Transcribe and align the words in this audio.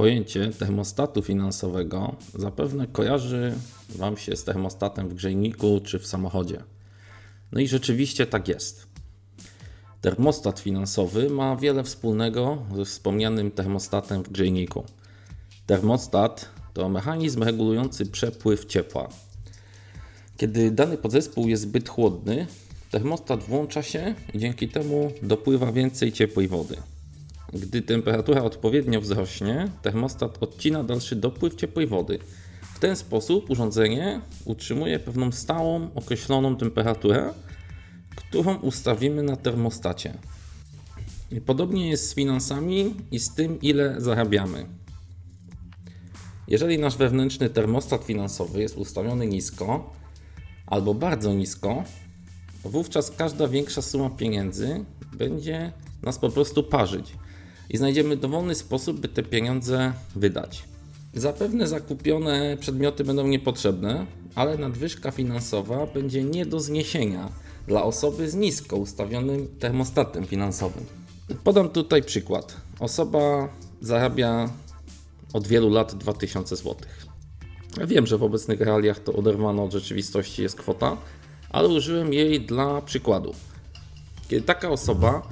Pojęcie 0.00 0.50
termostatu 0.58 1.22
finansowego 1.22 2.16
zapewne 2.34 2.86
kojarzy 2.86 3.54
Wam 3.88 4.16
się 4.16 4.36
z 4.36 4.44
termostatem 4.44 5.08
w 5.08 5.14
grzejniku 5.14 5.80
czy 5.84 5.98
w 5.98 6.06
samochodzie. 6.06 6.62
No 7.52 7.60
i 7.60 7.68
rzeczywiście 7.68 8.26
tak 8.26 8.48
jest. 8.48 8.86
Termostat 10.00 10.60
finansowy 10.60 11.30
ma 11.30 11.56
wiele 11.56 11.84
wspólnego 11.84 12.62
ze 12.76 12.84
wspomnianym 12.84 13.50
termostatem 13.50 14.22
w 14.22 14.30
grzejniku. 14.30 14.84
Termostat 15.66 16.48
to 16.74 16.88
mechanizm 16.88 17.42
regulujący 17.42 18.06
przepływ 18.06 18.64
ciepła. 18.64 19.08
Kiedy 20.36 20.70
dany 20.70 20.96
podzespół 20.96 21.48
jest 21.48 21.62
zbyt 21.62 21.88
chłodny, 21.88 22.46
termostat 22.90 23.42
włącza 23.42 23.82
się 23.82 24.14
i 24.34 24.38
dzięki 24.38 24.68
temu 24.68 25.12
dopływa 25.22 25.72
więcej 25.72 26.12
ciepłej 26.12 26.48
wody. 26.48 26.76
Gdy 27.52 27.82
temperatura 27.82 28.42
odpowiednio 28.42 29.00
wzrośnie, 29.00 29.68
termostat 29.82 30.42
odcina 30.42 30.84
dalszy 30.84 31.16
dopływ 31.16 31.54
ciepłej 31.54 31.86
wody. 31.86 32.18
W 32.74 32.78
ten 32.78 32.96
sposób 32.96 33.50
urządzenie 33.50 34.20
utrzymuje 34.44 34.98
pewną 34.98 35.32
stałą, 35.32 35.90
określoną 35.94 36.56
temperaturę, 36.56 37.34
którą 38.16 38.56
ustawimy 38.56 39.22
na 39.22 39.36
termostacie. 39.36 40.14
I 41.30 41.40
podobnie 41.40 41.90
jest 41.90 42.08
z 42.08 42.14
finansami 42.14 42.94
i 43.10 43.18
z 43.18 43.34
tym, 43.34 43.60
ile 43.60 44.00
zarabiamy. 44.00 44.66
Jeżeli 46.48 46.78
nasz 46.78 46.96
wewnętrzny 46.96 47.50
termostat 47.50 48.04
finansowy 48.04 48.60
jest 48.60 48.76
ustawiony 48.76 49.26
nisko 49.26 49.92
albo 50.66 50.94
bardzo 50.94 51.34
nisko, 51.34 51.84
wówczas 52.64 53.10
każda 53.10 53.48
większa 53.48 53.82
suma 53.82 54.10
pieniędzy 54.10 54.84
będzie 55.12 55.72
nas 56.02 56.18
po 56.18 56.30
prostu 56.30 56.62
parzyć 56.62 57.12
i 57.70 57.76
znajdziemy 57.76 58.16
dowolny 58.16 58.54
sposób, 58.54 59.00
by 59.00 59.08
te 59.08 59.22
pieniądze 59.22 59.92
wydać. 60.16 60.64
Zapewne 61.14 61.68
zakupione 61.68 62.56
przedmioty 62.60 63.04
będą 63.04 63.26
niepotrzebne, 63.26 64.06
ale 64.34 64.58
nadwyżka 64.58 65.10
finansowa 65.10 65.86
będzie 65.86 66.24
nie 66.24 66.46
do 66.46 66.60
zniesienia 66.60 67.28
dla 67.66 67.82
osoby 67.82 68.30
z 68.30 68.34
nisko 68.34 68.76
ustawionym 68.76 69.48
termostatem 69.58 70.26
finansowym. 70.26 70.84
Podam 71.44 71.68
tutaj 71.68 72.02
przykład. 72.02 72.56
Osoba 72.80 73.48
zarabia 73.80 74.50
od 75.32 75.46
wielu 75.46 75.70
lat 75.70 75.94
2000 75.94 76.56
zł. 76.56 76.76
Wiem, 77.86 78.06
że 78.06 78.18
w 78.18 78.22
obecnych 78.22 78.60
realiach 78.60 78.98
to 78.98 79.12
oderwano 79.12 79.64
od 79.64 79.72
rzeczywistości 79.72 80.42
jest 80.42 80.56
kwota, 80.56 80.96
ale 81.50 81.68
użyłem 81.68 82.12
jej 82.12 82.40
dla 82.40 82.82
przykładu. 82.82 83.34
Kiedy 84.28 84.42
taka 84.42 84.70
osoba 84.70 85.22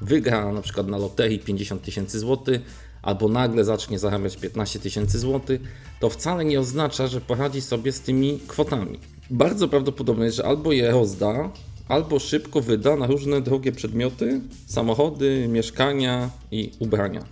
wygra 0.00 0.52
na 0.52 0.62
przykład 0.62 0.88
na 0.88 0.98
loterii 0.98 1.38
50 1.38 1.82
tysięcy 1.82 2.18
złotych 2.18 2.60
albo 3.02 3.28
nagle 3.28 3.64
zacznie 3.64 3.98
zarabiać 3.98 4.36
15 4.36 4.78
tysięcy 4.78 5.18
złotych, 5.18 5.60
to 6.00 6.10
wcale 6.10 6.44
nie 6.44 6.60
oznacza, 6.60 7.06
że 7.06 7.20
poradzi 7.20 7.60
sobie 7.60 7.92
z 7.92 8.00
tymi 8.00 8.38
kwotami. 8.46 8.98
Bardzo 9.30 9.68
prawdopodobne 9.68 10.24
jest, 10.24 10.36
że 10.36 10.46
albo 10.46 10.72
je 10.72 10.90
rozda, 10.90 11.50
albo 11.88 12.18
szybko 12.18 12.60
wyda 12.60 12.96
na 12.96 13.06
różne 13.06 13.40
drogie 13.40 13.72
przedmioty, 13.72 14.40
samochody, 14.66 15.46
mieszkania 15.48 16.30
i 16.50 16.72
ubrania. 16.78 17.24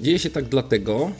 Dzieje 0.00 0.18
się 0.18 0.30
tak 0.30 0.44
dlatego, 0.44 1.10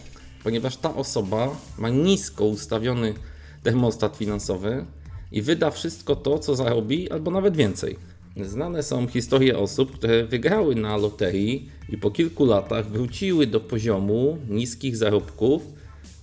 ponieważ 0.44 0.76
ta 0.76 0.94
osoba 0.94 1.56
ma 1.78 1.88
nisko 1.88 2.44
ustawiony 2.44 3.14
termostat 3.62 4.16
finansowy 4.16 4.84
i 5.32 5.42
wyda 5.42 5.70
wszystko 5.70 6.16
to, 6.16 6.38
co 6.38 6.56
zarobi, 6.56 7.10
albo 7.10 7.30
nawet 7.30 7.56
więcej. 7.56 7.96
Znane 8.42 8.82
są 8.82 9.06
historie 9.06 9.58
osób, 9.58 9.92
które 9.92 10.24
wygrały 10.24 10.74
na 10.74 10.96
loterii 10.96 11.68
i 11.88 11.98
po 11.98 12.10
kilku 12.10 12.44
latach 12.44 12.86
wróciły 12.86 13.46
do 13.46 13.60
poziomu 13.60 14.38
niskich 14.48 14.96
zarobków, 14.96 15.62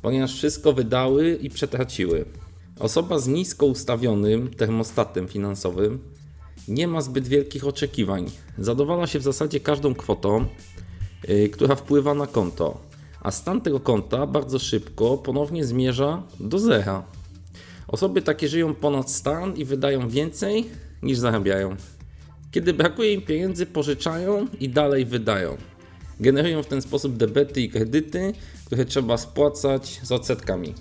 ponieważ 0.01 0.35
wszystko 0.35 0.73
wydały 0.73 1.39
i 1.41 1.49
przetraciły. 1.49 2.25
Osoba 2.79 3.19
z 3.19 3.27
nisko 3.27 3.65
ustawionym 3.65 4.49
termostatem 4.49 5.27
finansowym 5.27 5.99
nie 6.67 6.87
ma 6.87 7.01
zbyt 7.01 7.27
wielkich 7.27 7.67
oczekiwań. 7.67 8.31
Zadowala 8.57 9.07
się 9.07 9.19
w 9.19 9.23
zasadzie 9.23 9.59
każdą 9.59 9.95
kwotą, 9.95 10.45
yy, 11.27 11.49
która 11.49 11.75
wpływa 11.75 12.13
na 12.13 12.27
konto, 12.27 12.81
a 13.21 13.31
stan 13.31 13.61
tego 13.61 13.79
konta 13.79 14.27
bardzo 14.27 14.59
szybko 14.59 15.17
ponownie 15.17 15.65
zmierza 15.65 16.23
do 16.39 16.59
zera. 16.59 17.03
Osoby 17.87 18.21
takie 18.21 18.47
żyją 18.47 18.75
ponad 18.75 19.11
stan 19.11 19.57
i 19.57 19.65
wydają 19.65 20.09
więcej 20.09 20.65
niż 21.03 21.17
zarabiają. 21.17 21.75
Kiedy 22.51 22.73
brakuje 22.73 23.13
im 23.13 23.21
pieniędzy, 23.21 23.65
pożyczają 23.65 24.47
i 24.59 24.69
dalej 24.69 25.05
wydają. 25.05 25.57
Generują 26.19 26.63
w 26.63 26.67
ten 26.67 26.81
sposób 26.81 27.17
debety 27.17 27.61
i 27.61 27.69
kredyty, 27.69 28.33
które 28.65 28.85
trzeba 28.85 29.17
spłacać 29.17 29.99
z 30.03 30.11
odsetkami. 30.11 30.73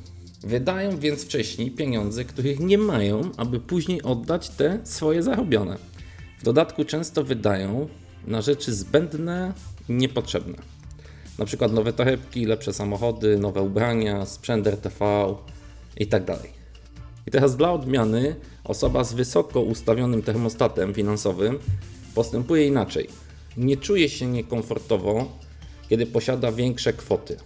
Wydają 0.42 0.98
więc 0.98 1.24
wcześniej 1.24 1.70
pieniądze, 1.70 2.24
których 2.24 2.60
nie 2.60 2.78
mają, 2.78 3.30
aby 3.36 3.60
później 3.60 4.02
oddać 4.02 4.48
te 4.48 4.80
swoje 4.84 5.22
zarobione. 5.22 5.76
W 6.38 6.44
dodatku 6.44 6.84
często 6.84 7.24
wydają 7.24 7.88
na 8.26 8.42
rzeczy 8.42 8.74
zbędne 8.74 9.52
i 9.88 9.92
niepotrzebne. 9.92 10.58
Na 11.38 11.44
przykład 11.44 11.72
nowe 11.72 11.92
torebki, 11.92 12.46
lepsze 12.46 12.72
samochody, 12.72 13.38
nowe 13.38 13.62
ubrania, 13.62 14.26
sprzęt 14.26 14.66
RTV 14.66 15.34
itd. 15.96 16.38
I 17.26 17.30
teraz 17.30 17.56
dla 17.56 17.72
odmiany 17.72 18.36
osoba 18.64 19.04
z 19.04 19.12
wysoko 19.12 19.60
ustawionym 19.60 20.22
termostatem 20.22 20.94
finansowym 20.94 21.58
postępuje 22.14 22.66
inaczej. 22.66 23.08
Nie 23.56 23.76
czuje 23.76 24.08
się 24.08 24.26
niekomfortowo, 24.26 25.38
kiedy 25.88 26.06
posiada 26.06 26.52
większe 26.52 26.92
kwoty 26.92 27.36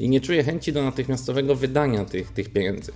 i 0.00 0.08
nie 0.08 0.20
czuje 0.20 0.44
chęci 0.44 0.72
do 0.72 0.82
natychmiastowego 0.82 1.54
wydania 1.54 2.04
tych, 2.04 2.32
tych 2.32 2.48
pieniędzy. 2.48 2.92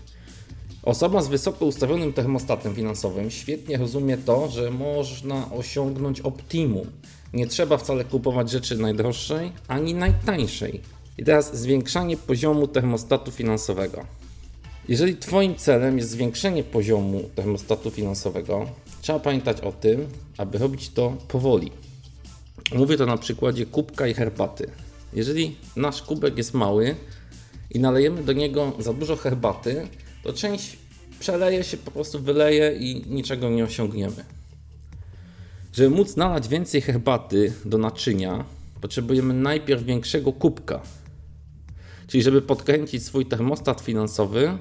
Osoba 0.83 1.23
z 1.23 1.29
wysoko 1.29 1.67
ustawionym 1.67 2.13
termostatem 2.13 2.75
finansowym 2.75 3.31
świetnie 3.31 3.77
rozumie 3.77 4.17
to, 4.17 4.49
że 4.49 4.71
można 4.71 5.53
osiągnąć 5.53 6.21
optimum. 6.21 6.91
Nie 7.33 7.47
trzeba 7.47 7.77
wcale 7.77 8.05
kupować 8.05 8.51
rzeczy 8.51 8.77
najdroższej 8.77 9.53
ani 9.69 9.95
najtańszej. 9.95 10.81
I 11.19 11.25
teraz 11.25 11.57
zwiększanie 11.57 12.17
poziomu 12.17 12.69
termostatu 12.69 13.31
finansowego. 13.31 14.05
Jeżeli 14.89 15.17
Twoim 15.17 15.55
celem 15.55 15.99
jest 15.99 16.11
zwiększenie 16.11 16.65
poziomu 16.65 17.31
termostatu 17.35 17.91
finansowego, 17.91 18.67
trzeba 19.03 19.19
pamiętać 19.19 19.61
o 19.61 19.73
tym, 19.73 20.07
aby 20.39 20.59
robić 20.59 20.91
to 20.91 21.17
powoli. 21.29 21.71
Mówię 22.75 22.97
to 22.97 23.07
na 23.07 23.17
przykładzie 23.17 23.67
kubka 23.67 24.07
i 24.07 24.15
herbaty. 24.15 24.67
Jeżeli 25.13 25.57
nasz 25.77 26.03
kubek 26.03 26.39
jest 26.39 26.55
mały 26.55 26.97
i 27.71 27.81
nalejemy 27.81 28.23
do 28.23 28.33
niego 28.33 28.73
za 28.79 28.93
dużo 28.93 29.17
herbaty, 29.17 29.89
to 30.23 30.33
część 30.33 30.77
przeleje 31.21 31.65
się, 31.65 31.77
po 31.77 31.91
prostu 31.91 32.21
wyleje 32.21 32.77
i 32.77 33.05
niczego 33.07 33.51
nie 33.51 33.65
osiągniemy. 33.65 34.25
Żeby 35.73 35.97
móc 35.97 36.17
nalać 36.17 36.49
więcej 36.49 36.81
herbaty 36.81 37.53
do 37.65 37.79
naczynia, 37.79 38.45
potrzebujemy 38.81 39.35
najpierw 39.35 39.85
większego 39.85 40.33
kubka. 40.33 40.81
Czyli, 42.07 42.23
żeby 42.23 42.43
podkręcić 42.43 43.05
swój 43.05 43.27
termostat 43.27 43.81
finansowy, 43.81 44.59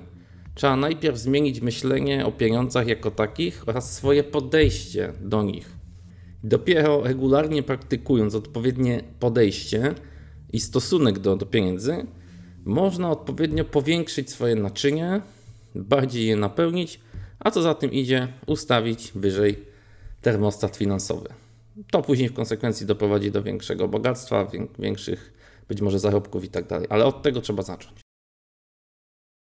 trzeba 0.55 0.75
najpierw 0.75 1.17
zmienić 1.17 1.61
myślenie 1.61 2.25
o 2.25 2.31
pieniądzach 2.31 2.87
jako 2.87 3.11
takich 3.11 3.63
oraz 3.67 3.93
swoje 3.93 4.23
podejście 4.23 5.13
do 5.21 5.43
nich. 5.43 5.71
Dopiero 6.43 7.01
regularnie 7.03 7.63
praktykując 7.63 8.35
odpowiednie 8.35 9.03
podejście, 9.19 9.95
i 10.53 10.59
stosunek 10.59 11.19
do, 11.19 11.35
do 11.35 11.45
pieniędzy, 11.45 12.05
można 12.65 13.11
odpowiednio 13.11 13.65
powiększyć 13.65 14.29
swoje 14.29 14.55
naczynie, 14.55 15.21
bardziej 15.75 16.27
je 16.27 16.35
napełnić, 16.35 16.99
a 17.39 17.51
co 17.51 17.61
za 17.61 17.73
tym 17.73 17.91
idzie, 17.91 18.27
ustawić 18.45 19.11
wyżej 19.15 19.59
termostat 20.21 20.75
finansowy. 20.75 21.29
To 21.91 22.01
później 22.01 22.29
w 22.29 22.33
konsekwencji 22.33 22.85
doprowadzi 22.85 23.31
do 23.31 23.43
większego 23.43 23.87
bogactwa, 23.87 24.47
większych 24.79 25.33
być 25.67 25.81
może 25.81 25.99
zarobków 25.99 26.43
i 26.43 26.49
tak 26.49 26.67
dalej, 26.67 26.87
ale 26.89 27.05
od 27.05 27.21
tego 27.21 27.41
trzeba 27.41 27.63
zacząć. 27.63 28.02